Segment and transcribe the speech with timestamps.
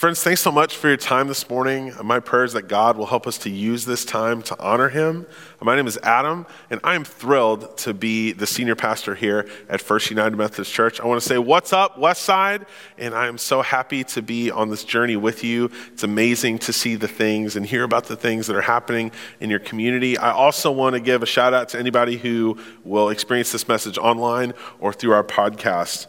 [0.00, 1.92] Friends, thanks so much for your time this morning.
[2.02, 5.26] My prayer is that God will help us to use this time to honor Him.
[5.60, 9.82] My name is Adam, and I am thrilled to be the senior pastor here at
[9.82, 11.00] First United Methodist Church.
[11.00, 12.64] I want to say, What's up, West Side?
[12.96, 15.70] And I am so happy to be on this journey with you.
[15.92, 19.50] It's amazing to see the things and hear about the things that are happening in
[19.50, 20.16] your community.
[20.16, 23.98] I also want to give a shout out to anybody who will experience this message
[23.98, 26.06] online or through our podcast.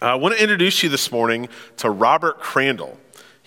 [0.00, 1.48] I want to introduce you this morning
[1.78, 2.96] to Robert Crandall.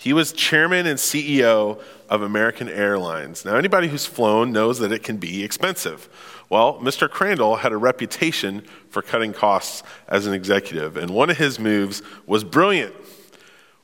[0.02, 3.44] He was chairman and CEO of American Airlines.
[3.44, 6.08] Now, anybody who's flown knows that it can be expensive.
[6.48, 7.08] Well, Mr.
[7.08, 12.02] Crandall had a reputation for cutting costs as an executive, and one of his moves
[12.26, 12.92] was brilliant.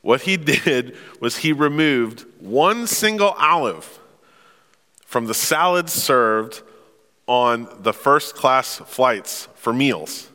[0.01, 4.01] What he did was he removed one single olive
[5.07, 6.63] from the salad served
[7.29, 10.29] on the first class flights for meals.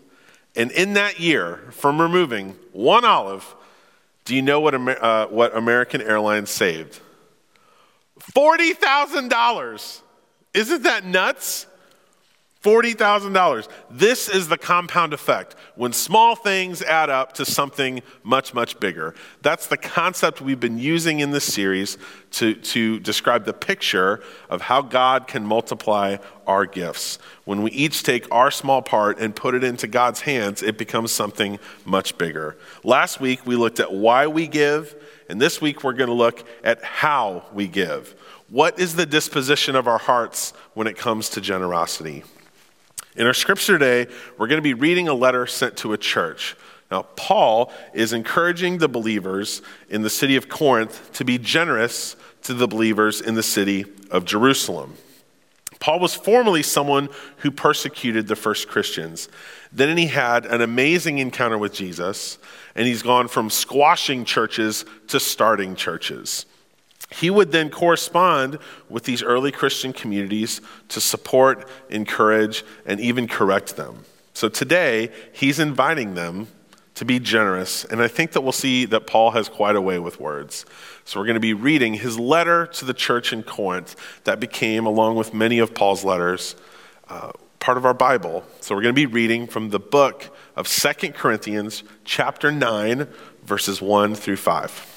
[0.55, 3.53] And in that year, from removing one olive,
[4.25, 6.99] do you know what, uh, what American Airlines saved?
[8.19, 10.01] $40,000.
[10.53, 11.67] Isn't that nuts?
[12.63, 13.67] $40,000.
[13.91, 19.13] This is the compound effect when small things add up to something much, much bigger.
[19.41, 21.97] That's the concept we've been using in this series
[22.31, 27.19] to, to describe the picture of how God can multiply our gifts.
[27.43, 31.11] When we each take our small part and put it into God's hands, it becomes
[31.11, 32.57] something much bigger.
[32.83, 34.95] Last week, we looked at why we give,
[35.27, 38.15] and this week, we're going to look at how we give.
[38.49, 42.23] What is the disposition of our hearts when it comes to generosity?
[43.15, 46.55] In our scripture today, we're going to be reading a letter sent to a church.
[46.89, 52.53] Now, Paul is encouraging the believers in the city of Corinth to be generous to
[52.53, 54.95] the believers in the city of Jerusalem.
[55.79, 59.27] Paul was formerly someone who persecuted the first Christians.
[59.71, 62.39] Then he had an amazing encounter with Jesus,
[62.73, 66.45] and he's gone from squashing churches to starting churches.
[67.13, 68.57] He would then correspond
[68.89, 74.05] with these early Christian communities to support, encourage, and even correct them.
[74.33, 76.47] So today, he's inviting them
[76.95, 79.99] to be generous, and I think that we'll see that Paul has quite a way
[79.99, 80.65] with words.
[81.05, 83.95] So we're going to be reading his letter to the church in Corinth
[84.25, 86.55] that became, along with many of Paul's letters,
[87.09, 88.43] uh, part of our Bible.
[88.59, 93.07] So we're going to be reading from the book of Second Corinthians, chapter 9,
[93.43, 94.92] verses 1 through 5.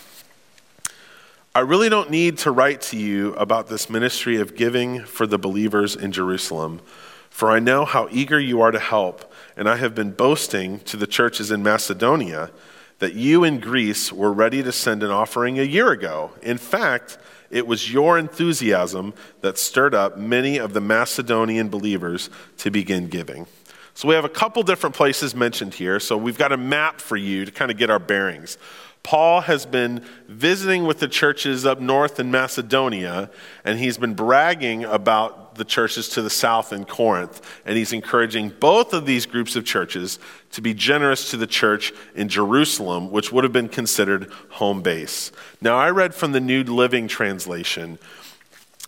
[1.57, 5.39] I really don't need to write to you about this ministry of giving for the
[5.39, 6.83] believers in Jerusalem,
[7.31, 10.99] for I know how eager you are to help, and I have been boasting to
[10.99, 12.51] the churches in Macedonia
[12.99, 16.33] that you in Greece were ready to send an offering a year ago.
[16.43, 17.17] In fact,
[17.49, 22.29] it was your enthusiasm that stirred up many of the Macedonian believers
[22.59, 23.47] to begin giving.
[23.95, 26.01] So we have a couple different places mentioned here.
[26.01, 28.59] So we've got a map for you to kind of get our bearings.
[29.07, 33.31] Paul has been visiting with the churches up north in Macedonia,
[33.65, 37.41] and he's been bragging about the churches to the south in Corinth.
[37.65, 40.19] And he's encouraging both of these groups of churches
[40.51, 45.31] to be generous to the church in Jerusalem, which would have been considered home base.
[45.61, 48.01] Now, I read from the New Living Translation,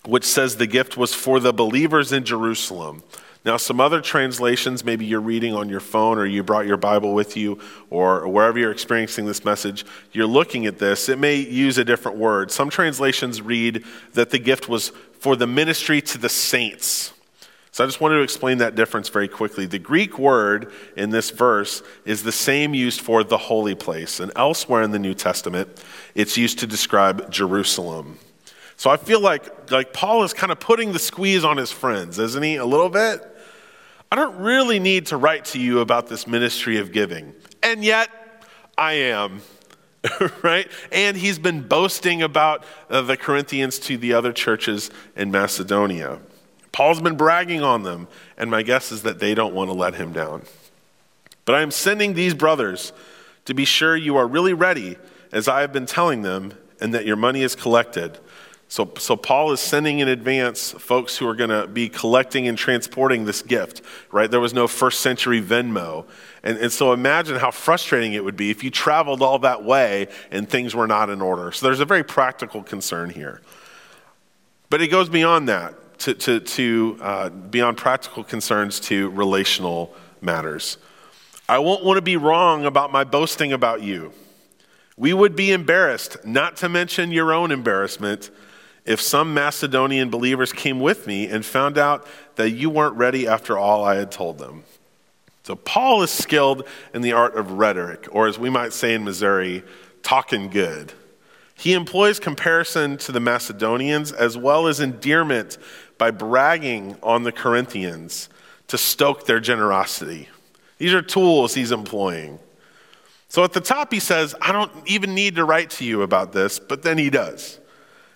[0.05, 3.05] which says the gift was for the believers in Jerusalem.
[3.49, 7.15] Now, some other translations, maybe you're reading on your phone or you brought your Bible
[7.15, 11.09] with you or wherever you're experiencing this message, you're looking at this.
[11.09, 12.51] It may use a different word.
[12.51, 17.15] Some translations read that the gift was for the ministry to the saints.
[17.71, 19.65] So I just wanted to explain that difference very quickly.
[19.65, 24.31] The Greek word in this verse is the same used for the holy place, and
[24.37, 25.83] elsewhere in the New Testament,
[26.15, 28.19] it's used to describe Jerusalem.
[28.77, 32.19] So I feel like, like Paul is kind of putting the squeeze on his friends,
[32.19, 32.57] isn't he?
[32.57, 33.37] A little bit.
[34.11, 37.35] I don't really need to write to you about this ministry of giving.
[37.63, 38.09] And yet,
[38.77, 39.43] I am.
[40.43, 40.69] right?
[40.93, 46.21] And he's been boasting about uh, the Corinthians to the other churches in Macedonia.
[46.73, 49.95] Paul's been bragging on them, and my guess is that they don't want to let
[49.95, 50.43] him down.
[51.45, 52.93] But I am sending these brothers
[53.47, 54.97] to be sure you are really ready,
[55.33, 58.19] as I have been telling them, and that your money is collected
[58.71, 62.59] so, so Paul is sending in advance folks who are going to be collecting and
[62.59, 63.81] transporting this gift,
[64.13, 64.31] right?
[64.31, 66.05] There was no first century Venmo.
[66.43, 70.09] And, and so imagine how frustrating it would be if you traveled all that way
[70.31, 71.51] and things were not in order.
[71.51, 73.41] So there's a very practical concern here.
[74.69, 80.77] But it goes beyond that, to, to, to uh, beyond practical concerns to relational matters.
[81.49, 84.13] I won't want to be wrong about my boasting about you.
[84.99, 88.31] We would be embarrassed, not to mention your own embarrassment
[88.89, 92.07] if some Macedonian believers came with me and found out
[92.37, 94.65] that you weren't ready after all I had told them.
[95.43, 99.05] So, Paul is skilled in the art of rhetoric, or as we might say in
[99.05, 99.63] Missouri,
[100.03, 100.95] talking good.
[101.55, 105.59] He employs comparison to the Macedonians as well as endearment
[105.99, 108.31] by bragging on the Corinthians
[108.69, 110.29] to stoke their generosity.
[110.79, 112.39] These are tools he's employing.
[113.29, 116.33] So at the top, he says, I don't even need to write to you about
[116.33, 117.59] this, but then he does.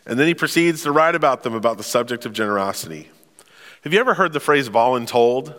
[0.07, 3.11] And then he proceeds to write about them about the subject of generosity.
[3.83, 5.55] Have you ever heard the phrase voluntold?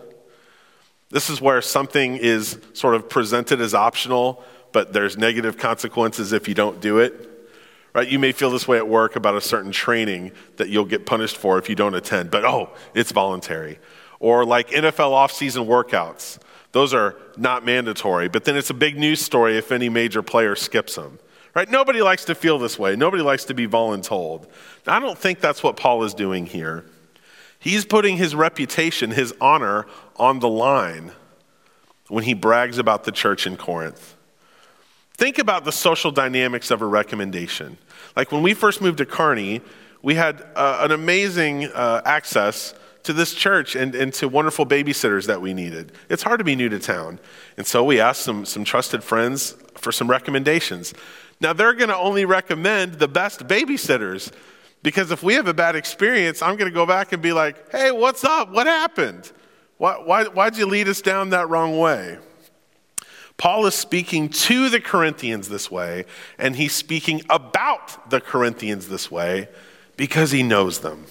[1.10, 4.42] This is where something is sort of presented as optional,
[4.72, 7.30] but there's negative consequences if you don't do it.
[7.94, 8.08] Right?
[8.08, 11.36] You may feel this way at work about a certain training that you'll get punished
[11.36, 13.78] for if you don't attend, but oh, it's voluntary.
[14.18, 16.38] Or like NFL offseason workouts.
[16.72, 20.56] Those are not mandatory, but then it's a big news story if any major player
[20.56, 21.20] skips them.
[21.54, 21.70] Right?
[21.70, 22.96] Nobody likes to feel this way.
[22.96, 24.48] Nobody likes to be voluntold.
[24.86, 26.84] I don't think that's what Paul is doing here.
[27.60, 29.86] He's putting his reputation, his honor
[30.16, 31.12] on the line
[32.08, 34.16] when he brags about the church in Corinth.
[35.16, 37.78] Think about the social dynamics of a recommendation.
[38.16, 39.60] Like when we first moved to Kearney,
[40.02, 42.74] we had uh, an amazing uh, access
[43.04, 45.92] to this church and, and to wonderful babysitters that we needed.
[46.08, 47.20] It's hard to be new to town.
[47.56, 50.94] And so we asked some, some trusted friends for some recommendations.
[51.40, 54.32] Now, they're going to only recommend the best babysitters
[54.82, 57.70] because if we have a bad experience, I'm going to go back and be like,
[57.70, 58.50] hey, what's up?
[58.50, 59.32] What happened?
[59.78, 62.18] Why, why, why'd you lead us down that wrong way?
[63.36, 66.04] Paul is speaking to the Corinthians this way,
[66.38, 69.48] and he's speaking about the Corinthians this way
[69.96, 71.06] because he knows them.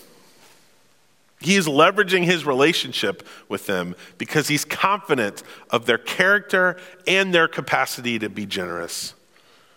[1.43, 7.49] He is leveraging his relationship with them because he's confident of their character and their
[7.49, 9.13] capacity to be generous.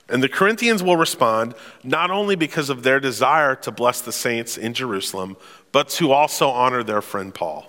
[0.08, 4.56] And the Corinthians will respond not only because of their desire to bless the saints
[4.56, 5.36] in Jerusalem,
[5.72, 7.66] but to also honor their friend Paul,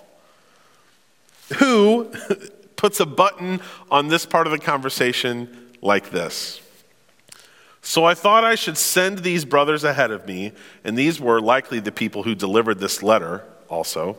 [1.56, 2.12] who
[2.76, 3.60] puts a button
[3.90, 6.60] on this part of the conversation like this.
[7.82, 10.52] So I thought I should send these brothers ahead of me,
[10.84, 14.16] and these were likely the people who delivered this letter also,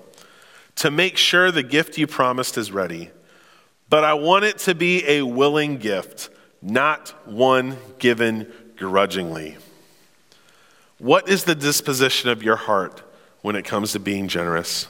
[0.75, 3.11] to make sure the gift you promised is ready.
[3.89, 6.29] But I want it to be a willing gift,
[6.61, 9.57] not one given grudgingly.
[10.99, 13.01] What is the disposition of your heart
[13.41, 14.87] when it comes to being generous?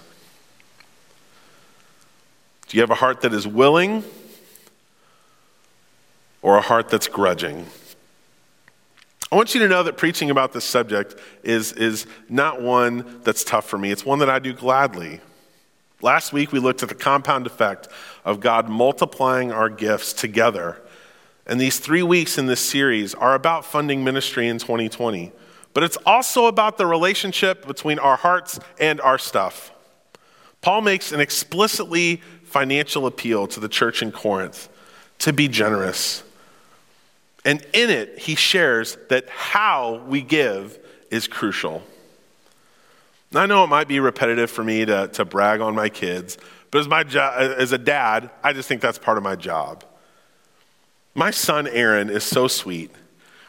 [2.68, 4.04] Do you have a heart that is willing
[6.42, 7.66] or a heart that's grudging?
[9.32, 13.44] I want you to know that preaching about this subject is, is not one that's
[13.44, 13.92] tough for me.
[13.92, 15.22] It's one that I do gladly.
[16.02, 17.90] Last week, we looked at the compound effect
[18.26, 20.82] of God multiplying our gifts together.
[21.46, 25.32] And these three weeks in this series are about funding ministry in 2020.
[25.74, 29.72] But it's also about the relationship between our hearts and our stuff.
[30.62, 34.70] Paul makes an explicitly financial appeal to the church in Corinth
[35.20, 36.24] to be generous.
[37.50, 40.78] And in it, he shares that how we give
[41.10, 41.82] is crucial.
[43.32, 46.38] Now, I know it might be repetitive for me to, to brag on my kids,
[46.70, 49.84] but as, my jo- as a dad, I just think that's part of my job.
[51.16, 52.92] My son Aaron is so sweet.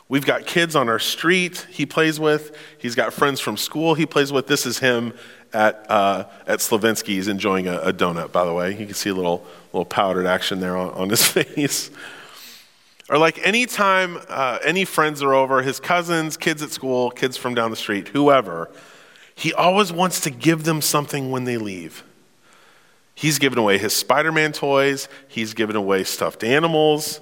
[0.09, 2.57] We've got kids on our street he plays with.
[2.79, 4.47] He's got friends from school he plays with.
[4.47, 5.13] This is him
[5.53, 8.71] at, uh, at Slavinsky's enjoying a, a, donut, by the way.
[8.71, 9.45] You can see a little,
[9.75, 11.91] little powdered action there on, on his face.
[13.11, 17.55] Or like anytime uh, any friends are over, his cousins, kids at school, kids from
[17.57, 18.71] down the street, whoever,
[19.35, 22.05] he always wants to give them something when they leave.
[23.17, 27.21] He's given away his Spider Man toys, he's given away stuffed animals.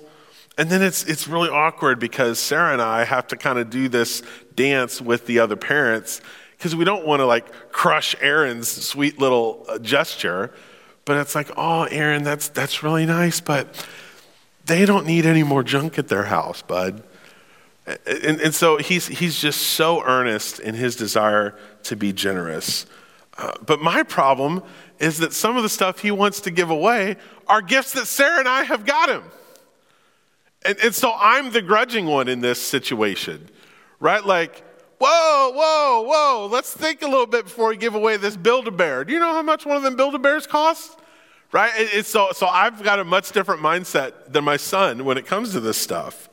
[0.59, 3.89] And then it's, it's really awkward because Sarah and I have to kind of do
[3.89, 4.23] this
[4.55, 6.21] dance with the other parents
[6.57, 10.53] because we don't want to like crush Aaron's sweet little uh, gesture.
[11.07, 13.87] But it's like, oh, Aaron, that's, that's really nice, but
[14.69, 17.03] they don't need any more junk at their house, bud.
[17.87, 22.87] And, and so he's, he's just so earnest in his desire to be generous.
[23.39, 24.63] Uh, but my problem
[24.99, 28.41] is that some of the stuff he wants to give away are gifts that Sarah
[28.41, 29.23] and I have got him.
[30.65, 33.49] And, and so I'm the grudging one in this situation,
[34.01, 34.25] right?
[34.25, 34.63] Like,
[35.01, 38.73] whoa, whoa, whoa, let's think a little bit before we give away this Build a
[38.73, 39.05] Bear.
[39.05, 40.97] Do you know how much one of them Build a Bears costs?
[41.53, 41.73] Right?
[41.77, 45.53] It's so, so I've got a much different mindset than my son when it comes
[45.53, 46.29] to this stuff.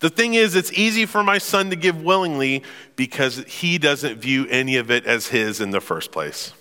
[0.00, 2.62] The thing is, it's easy for my son to give willingly
[2.96, 6.52] because he doesn't view any of it as his in the first place.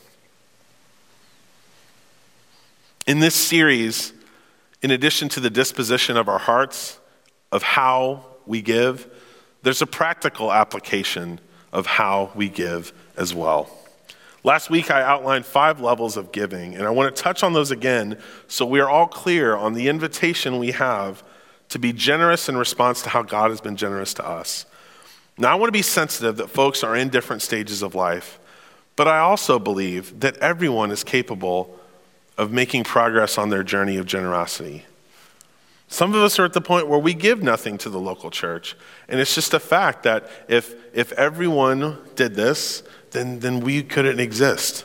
[3.06, 4.14] In this series,
[4.82, 6.98] in addition to the disposition of our hearts,
[7.52, 9.08] of how we give,
[9.64, 11.40] there's a practical application
[11.74, 13.70] of how we give as well.
[14.46, 17.72] Last week, I outlined five levels of giving, and I want to touch on those
[17.72, 21.24] again so we are all clear on the invitation we have
[21.70, 24.68] to be generous in response to how God has been generous to us.
[25.40, 28.38] Now, I want to be sensitive that folks are in different stages of life,
[28.96, 31.80] but I also believe that everyone is capable
[32.38, 34.86] of making progress on their journey of generosity.
[35.96, 38.76] Some of us are at the point where we give nothing to the local church.
[39.08, 44.20] And it's just a fact that if, if everyone did this, then, then we couldn't
[44.20, 44.84] exist.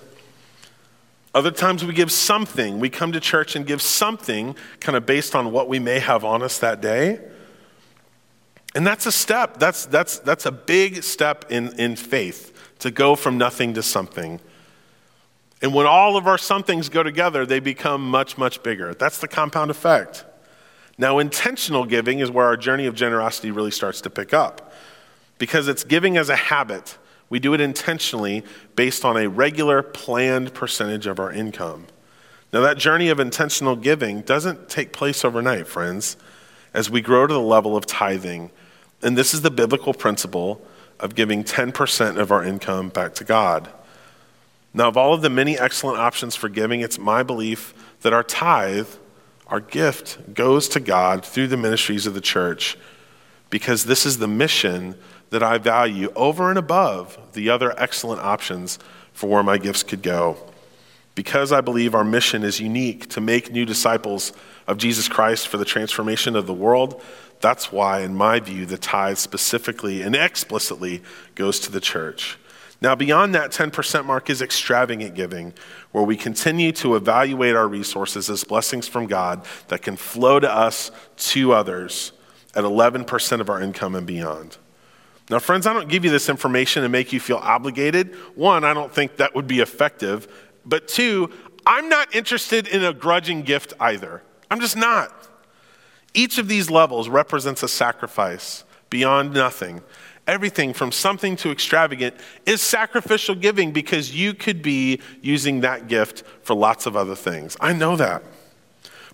[1.35, 2.79] Other times we give something.
[2.79, 6.25] We come to church and give something kind of based on what we may have
[6.25, 7.19] on us that day.
[8.77, 9.59] And that's a step.
[9.59, 14.39] That's, that's, that's a big step in, in faith to go from nothing to something.
[15.61, 18.95] And when all of our somethings go together, they become much, much bigger.
[18.95, 20.25] That's the compound effect.
[21.01, 24.71] Now, intentional giving is where our journey of generosity really starts to pick up
[25.39, 26.99] because it's giving as a habit.
[27.31, 28.45] We do it intentionally
[28.77, 31.87] based on a regular planned percentage of our income.
[32.53, 36.19] Now, that journey of intentional giving doesn't take place overnight, friends,
[36.75, 38.51] as we grow to the level of tithing.
[39.01, 40.61] And this is the biblical principle
[40.99, 43.71] of giving 10% of our income back to God.
[44.75, 48.23] Now, of all of the many excellent options for giving, it's my belief that our
[48.23, 48.89] tithe,
[49.51, 52.79] our gift, goes to God through the ministries of the church
[53.51, 54.95] because this is the mission
[55.31, 58.79] that I value over and above the other excellent options
[59.13, 60.37] for where my gifts could go.
[61.17, 64.33] Because I believe our mission is unique to make new disciples
[64.67, 67.03] of Jesus Christ for the transformation of the world,
[67.41, 71.03] that's why, in my view, the tithe specifically and explicitly
[71.35, 72.39] goes to the church.
[72.83, 75.53] Now, beyond that 10% mark is extravagant giving,
[75.93, 80.51] where we continue to evaluate our resources as blessings from God that can flow to
[80.51, 82.13] us to others
[82.55, 84.57] at 11% of our income and beyond.
[85.29, 88.15] Now, friends, I don't give you this information to make you feel obligated.
[88.35, 90.27] One, I don't think that would be effective.
[90.65, 91.31] But two,
[91.67, 94.23] I'm not interested in a grudging gift either.
[94.51, 95.29] I'm just not.
[96.15, 99.83] Each of these levels represents a sacrifice beyond nothing.
[100.31, 102.15] Everything from something to extravagant
[102.47, 107.57] is sacrificial giving because you could be using that gift for lots of other things.
[107.61, 108.23] I know that.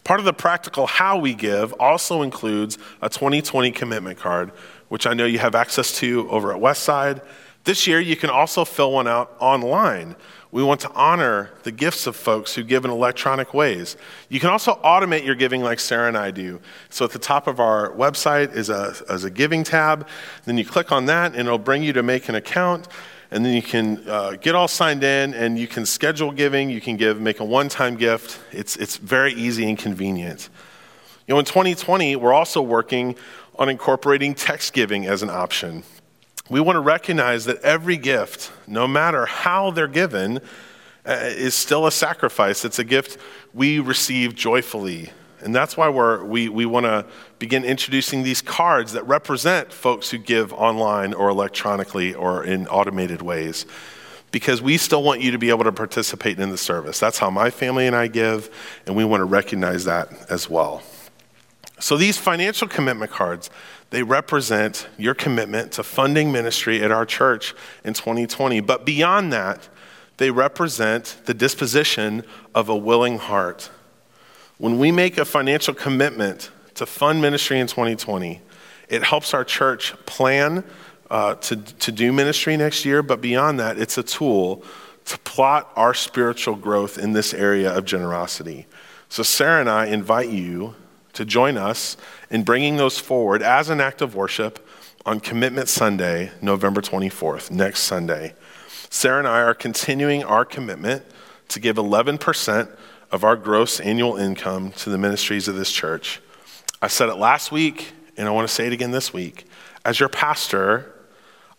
[0.04, 4.50] Part of the practical how we give also includes a 2020 commitment card,
[4.88, 7.24] which I know you have access to over at Westside.
[7.64, 10.16] This year, you can also fill one out online.
[10.56, 13.94] We want to honor the gifts of folks who give in electronic ways.
[14.30, 16.62] You can also automate your giving like Sarah and I do.
[16.88, 20.08] So at the top of our website is a, is a giving tab.
[20.46, 22.88] Then you click on that, and it'll bring you to make an account.
[23.30, 26.70] And then you can uh, get all signed in, and you can schedule giving.
[26.70, 28.40] You can give, make a one-time gift.
[28.50, 30.48] It's, it's very easy and convenient.
[31.28, 33.14] You know, in 2020, we're also working
[33.58, 35.82] on incorporating text giving as an option.
[36.48, 40.40] We want to recognize that every gift, no matter how they're given,
[41.04, 42.64] uh, is still a sacrifice.
[42.64, 43.18] It's a gift
[43.52, 45.10] we receive joyfully.
[45.40, 47.04] And that's why we're, we, we want to
[47.38, 53.22] begin introducing these cards that represent folks who give online or electronically or in automated
[53.22, 53.66] ways.
[54.30, 56.98] Because we still want you to be able to participate in the service.
[56.98, 58.50] That's how my family and I give,
[58.86, 60.82] and we want to recognize that as well.
[61.78, 63.50] So these financial commitment cards,
[63.90, 67.54] they represent your commitment to funding ministry at our church
[67.84, 68.60] in 2020.
[68.60, 69.68] But beyond that,
[70.16, 73.70] they represent the disposition of a willing heart.
[74.58, 78.40] When we make a financial commitment to fund ministry in 2020,
[78.88, 80.64] it helps our church plan
[81.10, 84.64] uh, to, to do ministry next year, but beyond that, it's a tool
[85.04, 88.66] to plot our spiritual growth in this area of generosity.
[89.08, 90.74] So, Sarah and I invite you
[91.16, 91.96] to join us
[92.30, 94.66] in bringing those forward as an act of worship
[95.04, 98.34] on Commitment Sunday, November 24th, next Sunday.
[98.90, 101.04] Sarah and I are continuing our commitment
[101.48, 102.68] to give 11%
[103.10, 106.20] of our gross annual income to the ministries of this church.
[106.82, 109.46] I said it last week, and I want to say it again this week.
[109.84, 110.92] As your pastor,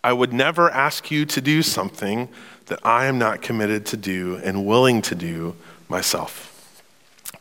[0.04, 2.28] I would never ask you to do something
[2.66, 5.56] that I am not committed to do and willing to do
[5.88, 6.57] myself.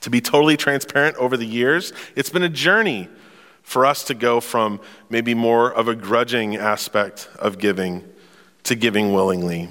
[0.02, 3.10] To be totally transparent over the years, it's been a journey
[3.64, 8.04] for us to go from maybe more of a grudging aspect of giving
[8.64, 9.70] to giving willingly.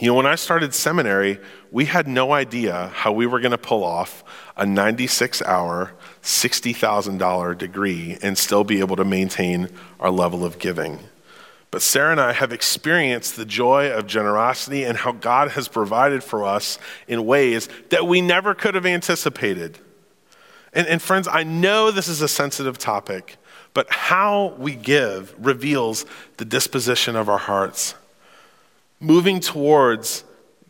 [0.00, 1.40] You know, when I started seminary,
[1.72, 4.22] we had no idea how we were going to pull off
[4.56, 5.92] a 96 hour,
[6.22, 9.68] $60,000 degree and still be able to maintain
[9.98, 11.00] our level of giving.
[11.70, 16.24] But Sarah and I have experienced the joy of generosity and how God has provided
[16.24, 19.78] for us in ways that we never could have anticipated.
[20.72, 23.36] And, and, friends, I know this is a sensitive topic,
[23.74, 26.06] but how we give reveals
[26.36, 27.94] the disposition of our hearts.
[29.00, 30.24] Moving towards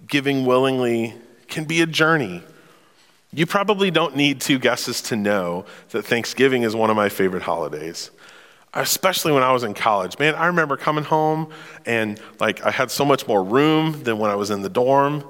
[0.06, 1.14] giving willingly
[1.48, 2.42] can be a journey.
[3.32, 7.42] You probably don't need two guesses to know that Thanksgiving is one of my favorite
[7.42, 8.10] holidays.
[8.80, 10.18] Especially when I was in college.
[10.18, 11.50] Man, I remember coming home
[11.87, 15.25] and like I had so much more room than when I was in the dorm.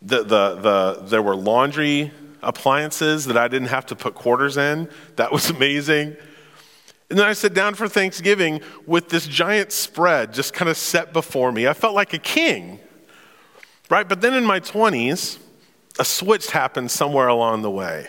[0.00, 2.10] The, the, the, there were laundry
[2.42, 4.88] appliances that I didn't have to put quarters in.
[5.16, 6.16] That was amazing.
[7.08, 11.12] And then I sat down for Thanksgiving with this giant spread just kind of set
[11.12, 11.68] before me.
[11.68, 12.80] I felt like a king,
[13.90, 14.08] right?
[14.08, 15.38] But then in my 20s,
[15.98, 18.08] a switch happened somewhere along the way.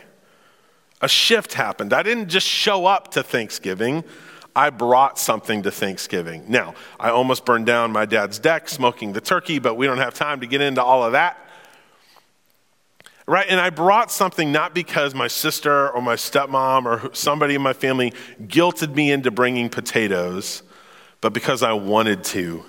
[1.02, 1.92] A shift happened.
[1.92, 4.06] I didn't just show up to Thanksgiving.
[4.56, 6.46] I brought something to Thanksgiving.
[6.48, 10.14] Now, I almost burned down my dad's deck smoking the turkey, but we don't have
[10.14, 11.40] time to get into all of that.
[13.26, 13.48] Right?
[13.50, 17.74] And I brought something not because my sister or my stepmom or somebody in my
[17.74, 20.62] family guilted me into bringing potatoes,
[21.22, 22.64] but because I wanted to.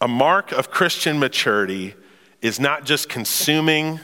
[0.00, 1.94] A mark of Christian maturity
[2.40, 3.98] is not just consuming,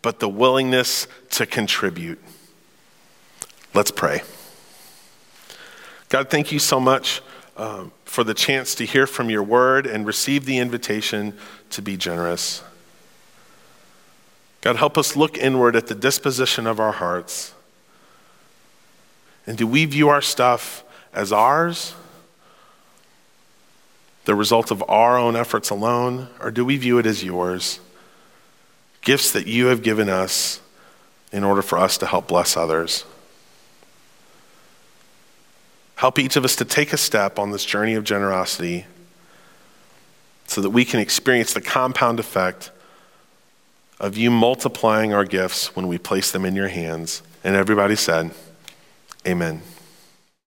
[0.00, 2.20] but the willingness to contribute.
[3.74, 4.22] Let's pray.
[6.12, 7.22] God, thank you so much
[7.56, 11.32] um, for the chance to hear from your word and receive the invitation
[11.70, 12.62] to be generous.
[14.60, 17.54] God, help us look inward at the disposition of our hearts.
[19.46, 21.94] And do we view our stuff as ours,
[24.26, 27.80] the result of our own efforts alone, or do we view it as yours?
[29.00, 30.60] Gifts that you have given us
[31.32, 33.06] in order for us to help bless others.
[36.02, 38.86] Help each of us to take a step on this journey of generosity
[40.48, 42.72] so that we can experience the compound effect
[44.00, 47.22] of you multiplying our gifts when we place them in your hands.
[47.44, 48.32] And everybody said,
[49.24, 49.62] Amen.